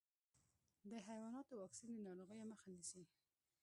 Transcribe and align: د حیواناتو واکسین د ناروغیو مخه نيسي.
د 0.91 0.91
حیواناتو 1.07 1.53
واکسین 1.61 1.89
د 1.93 1.97
ناروغیو 2.07 2.49
مخه 2.51 2.67
نيسي. 2.75 3.03